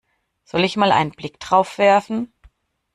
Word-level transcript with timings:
Soll 0.45 0.63
ich 0.63 0.77
mal 0.77 0.91
einen 0.91 1.11
Blick 1.11 1.39
drauf 1.39 1.77
werfen? 1.77 2.33